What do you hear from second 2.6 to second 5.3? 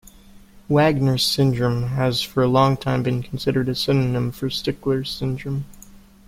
time been considered a synonym for Stickler's